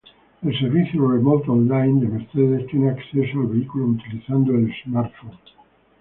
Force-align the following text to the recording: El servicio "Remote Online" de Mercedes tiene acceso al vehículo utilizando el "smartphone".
El 0.41 0.57
servicio 0.59 1.07
"Remote 1.11 1.51
Online" 1.51 2.01
de 2.01 2.07
Mercedes 2.07 2.65
tiene 2.71 2.89
acceso 2.89 3.39
al 3.41 3.45
vehículo 3.45 3.85
utilizando 3.85 4.51
el 4.53 4.73
"smartphone". 4.83 5.37